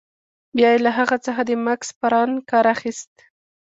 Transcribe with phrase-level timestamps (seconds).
[0.55, 3.13] بیا يې له هغه څخه د مګس پران کار اخیست.